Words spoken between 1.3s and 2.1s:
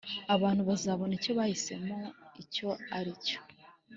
bahisemo